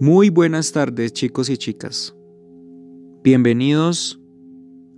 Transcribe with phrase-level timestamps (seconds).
[0.00, 2.16] Muy buenas tardes chicos y chicas.
[3.22, 4.20] Bienvenidos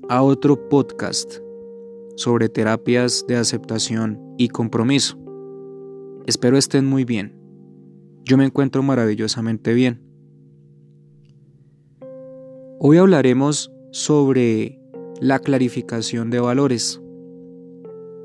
[0.09, 1.35] a otro podcast
[2.17, 5.19] sobre terapias de aceptación y compromiso.
[6.25, 7.39] Espero estén muy bien.
[8.25, 10.01] Yo me encuentro maravillosamente bien.
[12.81, 14.81] Hoy hablaremos sobre
[15.21, 17.03] la clarificación de valores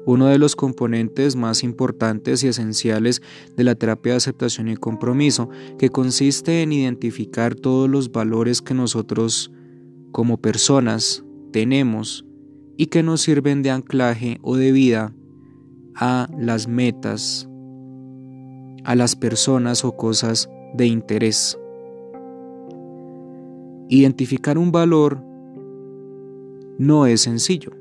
[0.05, 3.21] uno de los componentes más importantes y esenciales
[3.55, 8.73] de la terapia de aceptación y compromiso, que consiste en identificar todos los valores que
[8.73, 9.51] nosotros
[10.11, 12.25] como personas tenemos
[12.77, 15.13] y que nos sirven de anclaje o de vida
[15.95, 17.47] a las metas,
[18.83, 21.57] a las personas o cosas de interés.
[23.89, 25.21] Identificar un valor
[26.79, 27.80] no es sencillo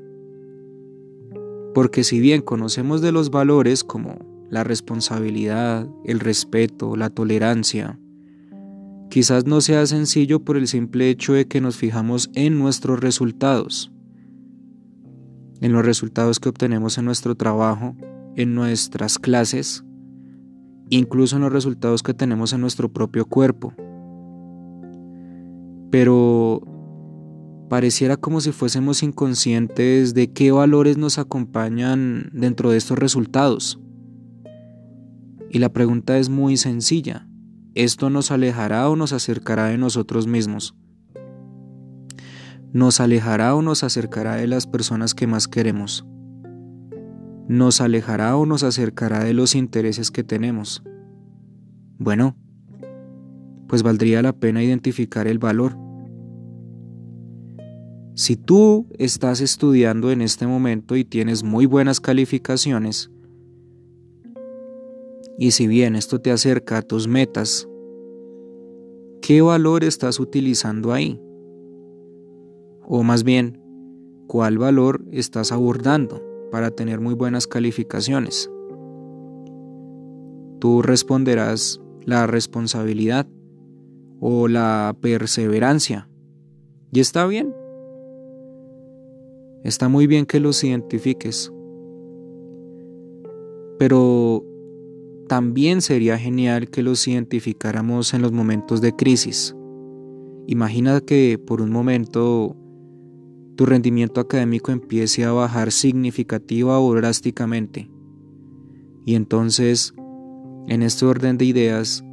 [1.73, 4.17] porque si bien conocemos de los valores como
[4.49, 7.97] la responsabilidad, el respeto, la tolerancia,
[9.09, 13.91] quizás no sea sencillo por el simple hecho de que nos fijamos en nuestros resultados,
[15.61, 17.95] en los resultados que obtenemos en nuestro trabajo,
[18.35, 19.83] en nuestras clases,
[20.89, 23.73] incluso en los resultados que tenemos en nuestro propio cuerpo.
[25.91, 26.61] Pero
[27.71, 33.79] pareciera como si fuésemos inconscientes de qué valores nos acompañan dentro de estos resultados.
[35.49, 37.29] Y la pregunta es muy sencilla.
[37.73, 40.75] ¿Esto nos alejará o nos acercará de nosotros mismos?
[42.73, 46.05] ¿Nos alejará o nos acercará de las personas que más queremos?
[47.47, 50.83] ¿Nos alejará o nos acercará de los intereses que tenemos?
[51.97, 52.35] Bueno,
[53.69, 55.90] pues valdría la pena identificar el valor
[58.13, 63.09] si tú estás estudiando en este momento y tienes muy buenas calificaciones,
[65.37, 67.67] y si bien esto te acerca a tus metas,
[69.21, 71.19] ¿qué valor estás utilizando ahí?
[72.85, 73.59] O más bien,
[74.27, 76.21] ¿cuál valor estás abordando
[76.51, 78.51] para tener muy buenas calificaciones?
[80.59, 83.27] Tú responderás la responsabilidad
[84.19, 86.07] o la perseverancia.
[86.91, 87.55] Y está bien,
[89.63, 91.51] Está muy bien que los identifiques,
[93.77, 94.43] pero
[95.27, 99.55] también sería genial que los identificáramos en los momentos de crisis.
[100.47, 102.55] Imagina que por un momento
[103.55, 107.89] tu rendimiento académico empiece a bajar significativa o drásticamente.
[109.05, 109.93] Y entonces,
[110.67, 112.03] en este orden de ideas,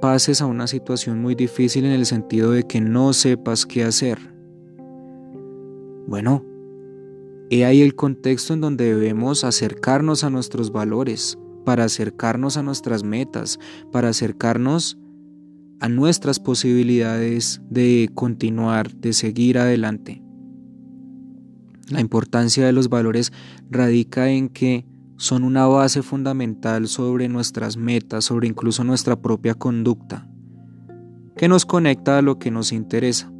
[0.00, 4.33] pases a una situación muy difícil en el sentido de que no sepas qué hacer
[6.06, 6.44] bueno,
[7.50, 13.02] he ahí el contexto en donde debemos acercarnos a nuestros valores, para acercarnos a nuestras
[13.02, 13.58] metas,
[13.90, 14.98] para acercarnos
[15.80, 20.22] a nuestras posibilidades de continuar, de seguir adelante.
[21.88, 23.32] La importancia de los valores
[23.70, 24.86] radica en que
[25.16, 30.28] son una base fundamental sobre nuestras metas, sobre incluso nuestra propia conducta,
[31.36, 33.33] que nos conecta a lo que nos interesa.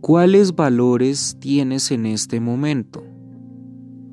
[0.00, 3.04] ¿Cuáles valores tienes en este momento?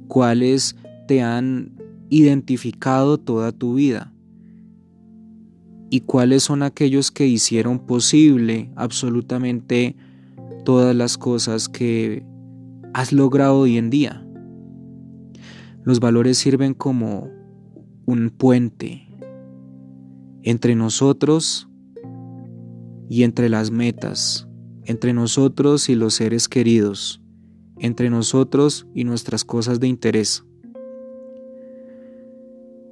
[0.08, 0.76] ¿Cuáles
[1.08, 1.78] te han
[2.10, 4.12] identificado toda tu vida?
[5.92, 9.96] ¿Y cuáles son aquellos que hicieron posible absolutamente
[10.66, 12.26] todas las cosas que
[12.96, 14.28] has logrado hoy en día?
[15.84, 17.30] Los valores sirven como
[18.08, 19.08] un puente
[20.42, 21.70] entre nosotros
[23.08, 24.48] y entre las metas
[24.86, 27.22] entre nosotros y los seres queridos,
[27.80, 30.44] entre nosotros y nuestras cosas de interés.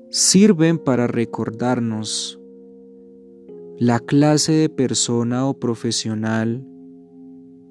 [0.09, 2.40] Sirven para recordarnos
[3.78, 6.66] la clase de persona o profesional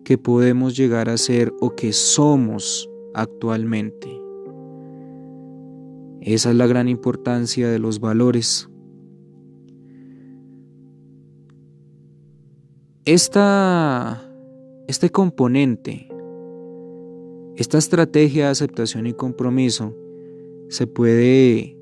[0.04, 4.08] que podemos llegar a ser o que somos actualmente.
[6.20, 8.68] Esa es la gran importancia de los valores.
[13.04, 14.22] Esta,
[14.86, 16.08] este componente,
[17.56, 19.92] esta estrategia de aceptación y compromiso
[20.68, 21.76] se puede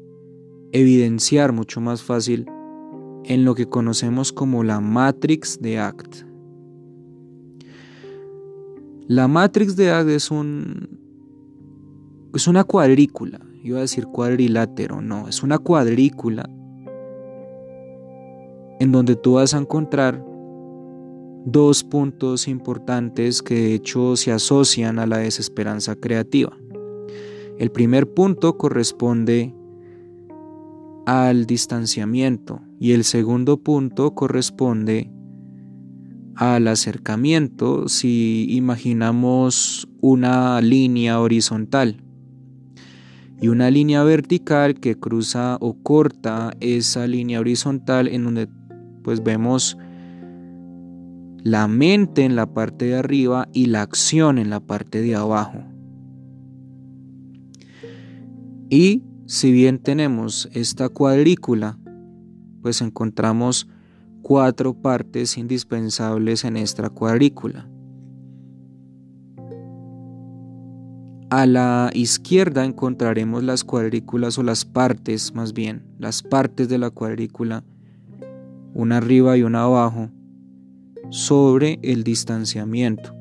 [0.73, 2.47] evidenciar mucho más fácil
[3.25, 6.25] en lo que conocemos como la matrix de ACT.
[9.07, 11.01] La matrix de ACT es un
[12.35, 16.49] es una cuadrícula, iba a decir cuadrilátero, no, es una cuadrícula
[18.79, 20.30] en donde tú vas a encontrar
[21.45, 26.57] dos puntos importantes que de hecho se asocian a la desesperanza creativa.
[27.59, 29.55] El primer punto corresponde
[31.07, 35.11] al distanciamiento y el segundo punto corresponde
[36.37, 42.03] al acercamiento si imaginamos una línea horizontal
[43.43, 48.49] y una línea vertical que cruza o corta esa línea horizontal en donde
[49.03, 49.77] pues vemos
[51.43, 55.65] la mente en la parte de arriba y la acción en la parte de abajo.
[58.69, 61.79] Y si bien tenemos esta cuadrícula,
[62.63, 63.69] pues encontramos
[64.23, 67.69] cuatro partes indispensables en esta cuadrícula.
[71.31, 76.91] A la izquierda encontraremos las cuadrículas o las partes, más bien, las partes de la
[76.91, 77.63] cuadrícula,
[78.75, 80.11] una arriba y una abajo,
[81.11, 83.15] sobre el distanciamiento.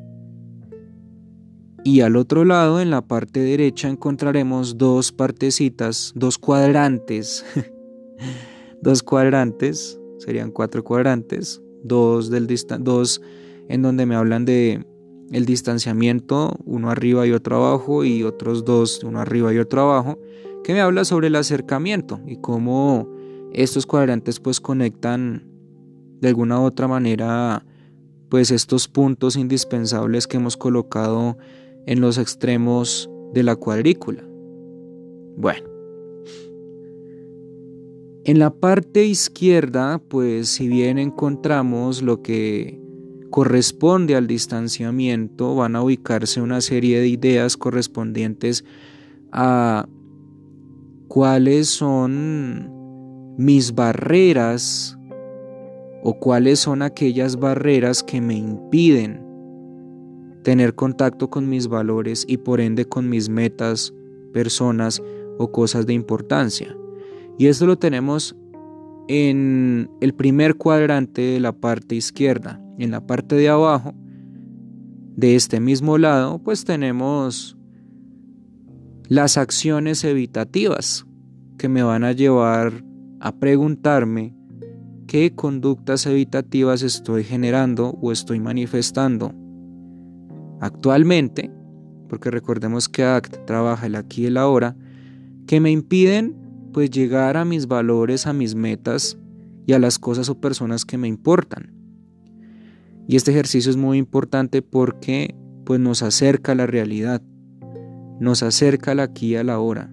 [1.83, 7.45] Y al otro lado, en la parte derecha, encontraremos dos partecitas, dos cuadrantes.
[8.81, 12.47] dos cuadrantes, serían cuatro cuadrantes, dos, del
[12.79, 13.21] dos
[13.69, 14.85] en donde me hablan de
[15.31, 20.19] el distanciamiento, uno arriba y otro abajo, y otros dos, uno arriba y otro abajo,
[20.63, 23.07] que me habla sobre el acercamiento y cómo
[23.53, 25.47] estos cuadrantes pues conectan
[26.19, 27.63] de alguna u otra manera
[28.29, 31.37] pues estos puntos indispensables que hemos colocado
[31.85, 34.23] en los extremos de la cuadrícula.
[35.35, 35.67] Bueno,
[38.25, 42.79] en la parte izquierda, pues si bien encontramos lo que
[43.31, 48.65] corresponde al distanciamiento, van a ubicarse una serie de ideas correspondientes
[49.31, 49.87] a
[51.07, 52.69] cuáles son
[53.37, 54.98] mis barreras
[56.03, 59.23] o cuáles son aquellas barreras que me impiden
[60.43, 63.93] tener contacto con mis valores y por ende con mis metas,
[64.33, 65.01] personas
[65.37, 66.75] o cosas de importancia.
[67.37, 68.35] Y esto lo tenemos
[69.07, 72.61] en el primer cuadrante de la parte izquierda.
[72.77, 73.93] En la parte de abajo,
[75.15, 77.57] de este mismo lado, pues tenemos
[79.07, 81.05] las acciones evitativas
[81.57, 82.85] que me van a llevar
[83.19, 84.35] a preguntarme
[85.09, 89.33] qué conductas evitativas estoy generando o estoy manifestando
[90.61, 91.49] actualmente,
[92.07, 94.75] porque recordemos que ACT trabaja el aquí y el ahora,
[95.47, 96.37] que me impiden
[96.73, 99.17] pues llegar a mis valores, a mis metas
[99.65, 101.73] y a las cosas o personas que me importan.
[103.07, 105.33] Y este ejercicio es muy importante porque
[105.65, 107.23] pues nos acerca a la realidad,
[108.19, 109.91] nos acerca al aquí y a la ahora.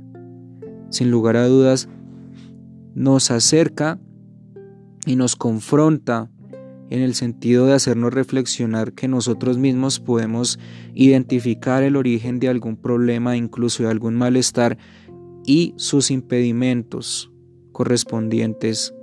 [0.91, 1.89] Sin lugar a dudas,
[2.95, 3.99] nos acerca
[5.07, 6.31] y nos confronta
[6.91, 10.59] en el sentido de hacernos reflexionar que nosotros mismos podemos
[10.95, 14.77] identificar el origen de algún problema, incluso de algún malestar
[15.45, 17.33] y sus impedimentos
[17.73, 18.95] correspondientes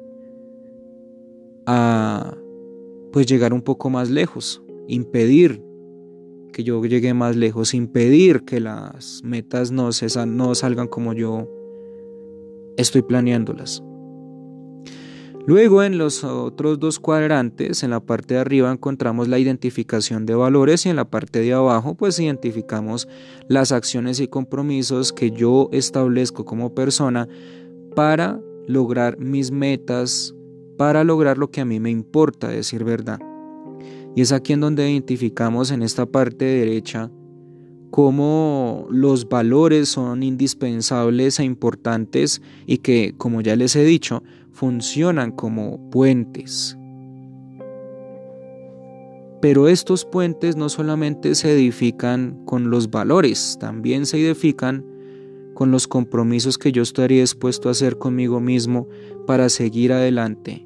[1.66, 2.36] a
[3.12, 5.64] pues llegar un poco más lejos, impedir
[6.52, 9.90] que yo llegue más lejos, impedir que las metas no,
[10.28, 11.50] no salgan como yo
[12.78, 13.84] estoy planeándolas.
[15.46, 20.36] Luego en los otros dos cuadrantes, en la parte de arriba encontramos la identificación de
[20.36, 23.10] valores y en la parte de abajo pues identificamos
[23.50, 27.28] las acciones y compromisos que yo establezco como persona
[27.94, 30.34] para lograr mis metas,
[30.78, 33.20] para lograr lo que a mí me importa, decir verdad.
[34.16, 37.12] Y es aquí en donde identificamos en esta parte derecha
[37.92, 45.32] cómo los valores son indispensables e importantes y que, como ya les he dicho, funcionan
[45.32, 46.78] como puentes.
[49.42, 54.86] Pero estos puentes no solamente se edifican con los valores, también se edifican
[55.54, 58.88] con los compromisos que yo estaría dispuesto a hacer conmigo mismo
[59.28, 60.66] para seguir adelante,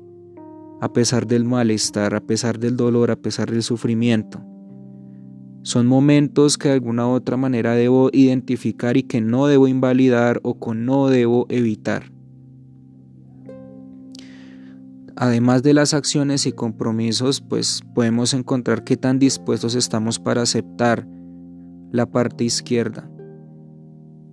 [0.79, 4.41] a pesar del malestar, a pesar del dolor, a pesar del sufrimiento.
[5.63, 10.39] Son momentos que de alguna u otra manera debo identificar y que no debo invalidar
[10.43, 12.16] o que no debo evitar.
[15.19, 21.07] Además de las acciones y compromisos, pues podemos encontrar qué tan dispuestos estamos para aceptar
[21.91, 23.09] la parte izquierda.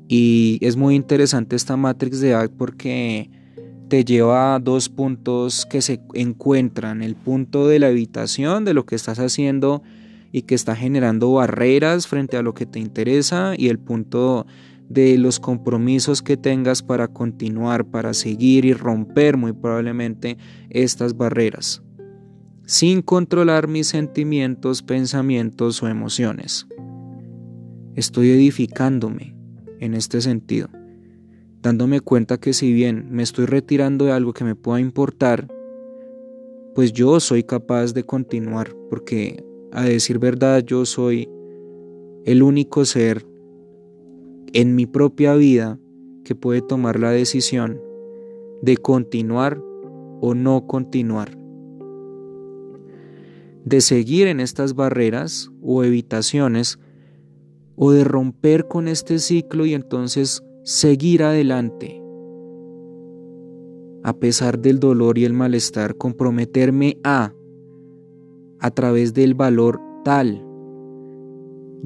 [0.08, 3.30] Y es muy interesante esta matrix de ACT porque
[3.88, 7.02] te lleva a dos puntos que se encuentran.
[7.02, 9.82] El punto de la evitación, de lo que estás haciendo
[10.32, 13.54] y que está generando barreras frente a lo que te interesa.
[13.56, 14.46] Y el punto
[14.94, 20.38] de los compromisos que tengas para continuar, para seguir y romper muy probablemente
[20.70, 21.82] estas barreras,
[22.64, 26.66] sin controlar mis sentimientos, pensamientos o emociones.
[27.96, 29.36] Estoy edificándome
[29.80, 30.68] en este sentido.
[31.60, 35.48] dándome cuenta que si bien me estoy retirando de algo que me pueda importar,
[36.74, 41.26] pues yo soy capaz de continuar, porque a decir verdad yo soy
[42.26, 43.24] el único ser
[44.54, 45.78] en mi propia vida
[46.24, 47.80] que puede tomar la decisión
[48.62, 49.60] de continuar
[50.20, 51.36] o no continuar,
[53.64, 56.78] de seguir en estas barreras o evitaciones
[57.76, 62.00] o de romper con este ciclo y entonces seguir adelante.
[64.04, 67.32] A pesar del dolor y el malestar, comprometerme a,
[68.60, 70.46] a través del valor tal,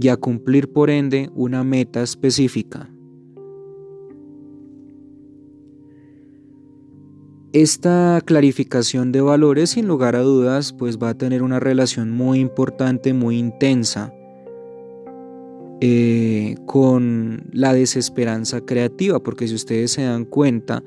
[0.01, 2.89] y a cumplir por ende una meta específica.
[7.53, 12.41] Esta clarificación de valores sin lugar a dudas pues va a tener una relación muy
[12.41, 14.13] importante, muy intensa
[15.81, 20.85] eh, con la desesperanza creativa, porque si ustedes se dan cuenta,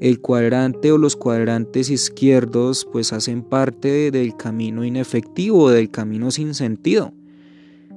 [0.00, 6.54] el cuadrante o los cuadrantes izquierdos pues hacen parte del camino inefectivo, del camino sin
[6.54, 7.12] sentido.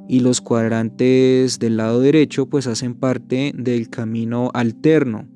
[0.08, 5.28] Y los cuadrantes del lado derecho pues hacen parte del camino alterno.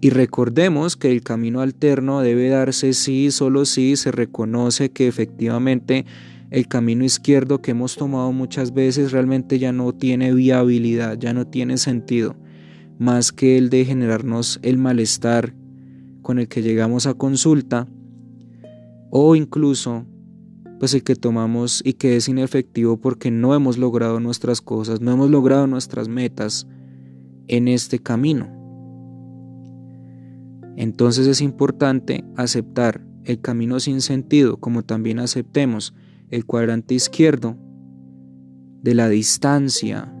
[0.00, 6.04] Y recordemos que el camino alterno debe darse si, solo si se reconoce que efectivamente
[6.50, 11.46] el camino izquierdo que hemos tomado muchas veces realmente ya no tiene viabilidad, ya no
[11.46, 12.36] tiene sentido,
[12.98, 15.54] más que el de generarnos el malestar
[16.22, 17.88] con el que llegamos a consulta
[19.10, 20.06] o incluso
[20.84, 25.12] pues el que tomamos y que es inefectivo porque no hemos logrado nuestras cosas, no
[25.12, 26.66] hemos logrado nuestras metas
[27.48, 28.50] en este camino.
[30.76, 35.94] Entonces es importante aceptar el camino sin sentido como también aceptemos
[36.28, 37.56] el cuadrante izquierdo
[38.82, 40.14] de la distancia,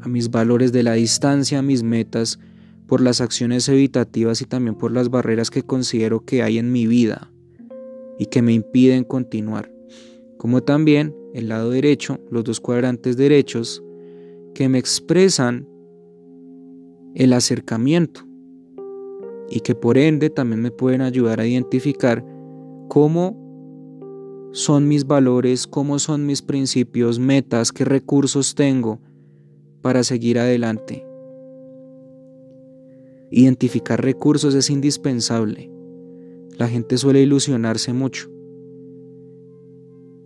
[0.00, 2.38] a mis valores de la distancia, a mis metas,
[2.86, 6.86] por las acciones evitativas y también por las barreras que considero que hay en mi
[6.86, 7.30] vida
[8.18, 9.70] y que me impiden continuar.
[10.40, 13.84] Como también el lado derecho, los dos cuadrantes derechos,
[14.54, 15.68] que me expresan
[17.14, 18.22] el acercamiento
[19.50, 22.24] y que por ende también me pueden ayudar a identificar
[22.88, 23.36] cómo
[24.52, 28.98] son mis valores, cómo son mis principios, metas, qué recursos tengo
[29.82, 31.06] para seguir adelante.
[33.30, 35.70] Identificar recursos es indispensable.
[36.56, 38.39] La gente suele ilusionarse mucho.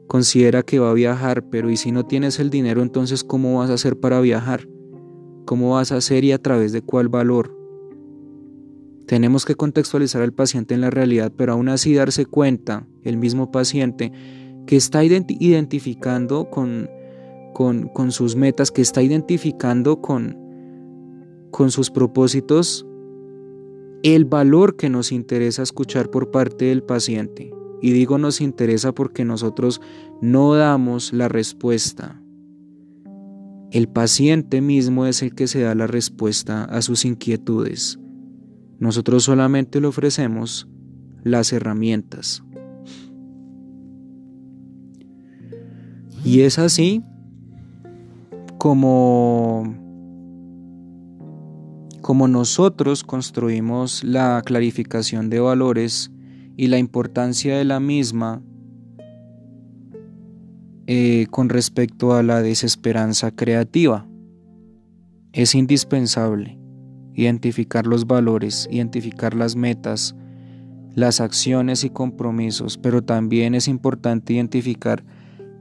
[0.06, 3.70] Considera que va a viajar, pero ¿y si no tienes el dinero, entonces cómo vas
[3.70, 4.68] a hacer para viajar?
[5.46, 7.56] ¿Cómo vas a hacer y a través de cuál valor?
[9.06, 13.50] Tenemos que contextualizar al paciente en la realidad, pero aún así darse cuenta, el mismo
[13.50, 14.12] paciente,
[14.66, 16.88] que está identificando con,
[17.52, 20.38] con, sus metas, que está identificando con,
[21.50, 22.86] con sus propósitos,
[24.02, 27.52] el valor que nos interesa escuchar por parte del paciente.
[27.84, 29.82] Y digo nos interesa porque nosotros
[30.22, 32.18] no damos la respuesta.
[33.72, 37.98] El paciente mismo es el que se da la respuesta a sus inquietudes.
[38.78, 40.66] Nosotros solamente le ofrecemos
[41.24, 42.42] las herramientas.
[46.24, 47.02] Y es así
[48.56, 49.74] como,
[52.00, 56.13] como nosotros construimos la clarificación de valores
[56.56, 58.42] y la importancia de la misma
[60.86, 64.06] eh, con respecto a la desesperanza creativa.
[65.32, 66.58] Es indispensable
[67.14, 70.14] identificar los valores, identificar las metas,
[70.94, 75.04] las acciones y compromisos, pero también es importante identificar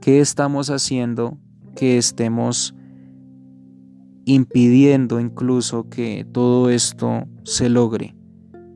[0.00, 1.38] qué estamos haciendo
[1.74, 2.74] que estemos
[4.26, 8.14] impidiendo incluso que todo esto se logre.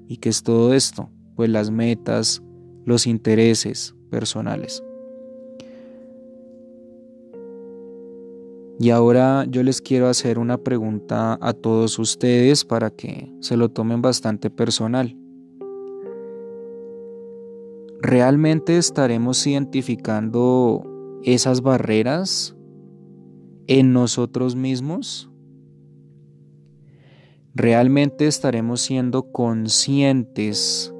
[0.08, 1.10] ¿Y que es todo esto?
[1.38, 2.42] Pues las metas,
[2.84, 4.82] los intereses personales.
[8.80, 13.68] Y ahora yo les quiero hacer una pregunta a todos ustedes para que se lo
[13.68, 15.16] tomen bastante personal.
[18.02, 20.84] ¿Realmente estaremos identificando
[21.22, 22.56] esas barreras
[23.68, 25.30] en nosotros mismos?
[27.54, 30.92] ¿Realmente estaremos siendo conscientes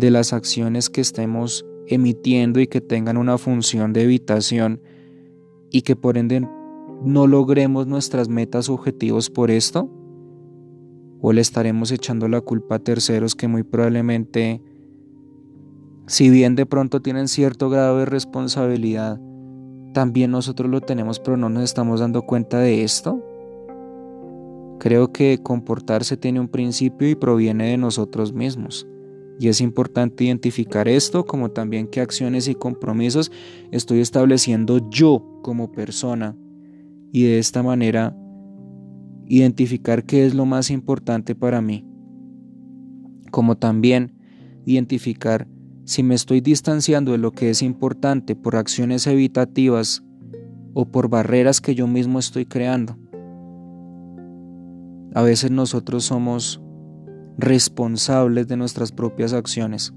[0.00, 4.80] de las acciones que estemos emitiendo y que tengan una función de evitación
[5.70, 6.48] y que por ende
[7.04, 9.90] no logremos nuestras metas objetivos por esto?
[11.20, 14.62] ¿O le estaremos echando la culpa a terceros que muy probablemente,
[16.06, 19.20] si bien de pronto tienen cierto grado de responsabilidad,
[19.92, 23.22] también nosotros lo tenemos pero no nos estamos dando cuenta de esto?
[24.78, 28.86] Creo que comportarse tiene un principio y proviene de nosotros mismos.
[29.40, 33.32] Y es importante identificar esto como también qué acciones y compromisos
[33.72, 36.36] estoy estableciendo yo como persona
[37.10, 38.14] y de esta manera
[39.26, 41.86] identificar qué es lo más importante para mí.
[43.30, 44.12] Como también
[44.66, 45.48] identificar
[45.84, 50.04] si me estoy distanciando de lo que es importante por acciones evitativas
[50.74, 52.98] o por barreras que yo mismo estoy creando.
[55.14, 56.60] A veces nosotros somos
[57.40, 59.92] responsables de nuestras propias acciones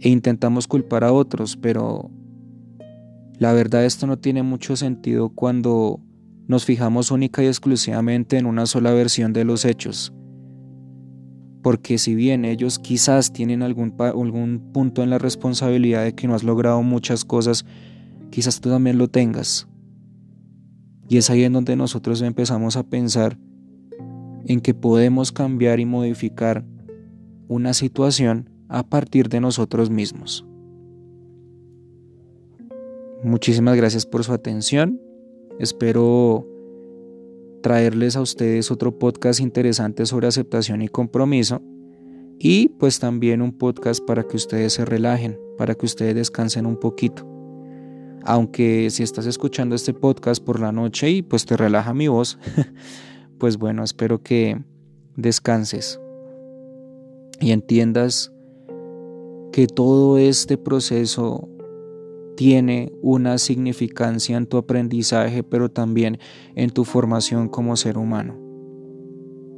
[0.00, 2.10] e intentamos culpar a otros, pero
[3.38, 6.00] la verdad esto no tiene mucho sentido cuando
[6.46, 10.12] nos fijamos única y exclusivamente en una sola versión de los hechos.
[11.62, 16.34] Porque si bien ellos quizás tienen algún, algún punto en la responsabilidad de que no
[16.34, 17.66] has logrado muchas cosas,
[18.30, 19.68] quizás tú también lo tengas.
[21.08, 23.36] Y es ahí en donde nosotros empezamos a pensar
[24.46, 26.64] en que podemos cambiar y modificar
[27.48, 30.46] una situación a partir de nosotros mismos.
[33.22, 35.00] Muchísimas gracias por su atención.
[35.58, 36.46] Espero
[37.62, 41.60] traerles a ustedes otro podcast interesante sobre aceptación y compromiso
[42.38, 46.80] y pues también un podcast para que ustedes se relajen, para que ustedes descansen un
[46.80, 47.26] poquito.
[48.24, 52.38] Aunque si estás escuchando este podcast por la noche y pues te relaja mi voz,
[53.40, 54.62] pues bueno, espero que
[55.16, 55.98] descanses
[57.40, 58.32] y entiendas
[59.50, 61.48] que todo este proceso
[62.36, 66.18] tiene una significancia en tu aprendizaje, pero también
[66.54, 68.38] en tu formación como ser humano,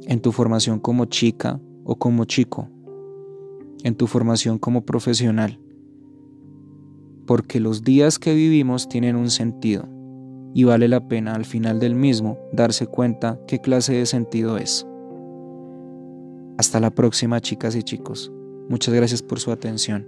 [0.07, 2.69] en tu formación como chica o como chico,
[3.83, 5.59] en tu formación como profesional,
[7.27, 9.87] porque los días que vivimos tienen un sentido
[10.53, 14.87] y vale la pena al final del mismo darse cuenta qué clase de sentido es.
[16.57, 18.31] Hasta la próxima chicas y chicos.
[18.69, 20.07] Muchas gracias por su atención.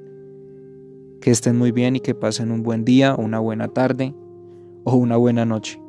[1.19, 4.13] Que estén muy bien y que pasen un buen día, una buena tarde
[4.83, 5.81] o una buena noche.